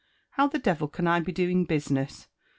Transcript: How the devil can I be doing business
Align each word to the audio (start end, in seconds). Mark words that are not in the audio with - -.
How 0.31 0.47
the 0.47 0.57
devil 0.57 0.87
can 0.87 1.05
I 1.05 1.19
be 1.19 1.31
doing 1.31 1.63
business 1.63 2.25